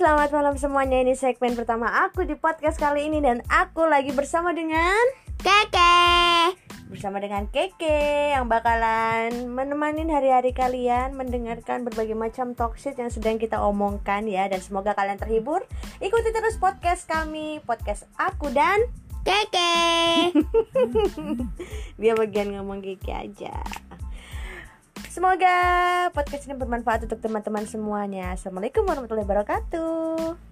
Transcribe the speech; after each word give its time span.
selamat 0.00 0.32
malam 0.32 0.56
semuanya. 0.56 1.04
Ini 1.04 1.12
segmen 1.12 1.52
pertama 1.52 2.08
aku 2.08 2.24
di 2.24 2.32
podcast 2.32 2.80
kali 2.80 3.12
ini 3.12 3.20
dan 3.20 3.44
aku 3.52 3.84
lagi 3.84 4.16
bersama 4.16 4.56
dengan 4.56 4.96
Keke. 5.36 6.56
bersama 6.88 7.20
dengan 7.20 7.44
Keke 7.52 8.32
yang 8.32 8.48
bakalan 8.48 9.52
menemani 9.52 10.08
hari-hari 10.08 10.56
kalian 10.56 11.12
mendengarkan 11.12 11.84
berbagai 11.84 12.16
macam 12.16 12.56
talk 12.56 12.80
shit 12.80 12.96
yang 12.96 13.12
sedang 13.12 13.36
kita 13.36 13.60
omongkan 13.60 14.24
ya 14.24 14.48
dan 14.48 14.64
semoga 14.64 14.96
kalian 14.96 15.20
terhibur. 15.20 15.68
Ikuti 16.00 16.32
terus 16.32 16.56
podcast 16.56 17.04
kami, 17.04 17.60
podcast 17.68 18.08
aku 18.16 18.48
dan 18.56 18.80
Keke. 19.20 20.32
dia 22.00 22.16
bagian 22.16 22.56
ngomong 22.56 22.80
Keke 22.80 23.12
aja. 23.12 23.52
Semoga 25.10 26.06
podcast 26.14 26.46
ini 26.46 26.54
bermanfaat 26.54 27.10
untuk 27.10 27.18
teman-teman 27.18 27.66
semuanya. 27.66 28.30
Assalamualaikum 28.30 28.86
warahmatullahi 28.86 29.26
wabarakatuh. 29.26 30.49